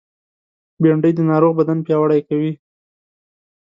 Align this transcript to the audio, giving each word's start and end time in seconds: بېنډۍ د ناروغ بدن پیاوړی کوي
بېنډۍ 0.81 1.11
د 1.15 1.19
ناروغ 1.29 1.53
بدن 1.59 1.77
پیاوړی 1.85 2.21
کوي 2.29 2.51